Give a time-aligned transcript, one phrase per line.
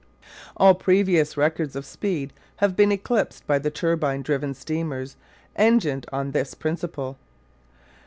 [0.57, 5.15] All previous records of speed have been eclipsed by the turbine driven steamers
[5.55, 7.19] engined on this principle.